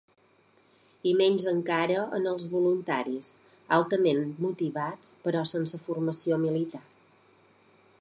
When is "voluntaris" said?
2.55-3.31